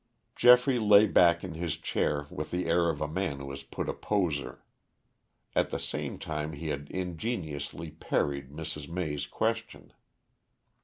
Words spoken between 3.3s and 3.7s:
who has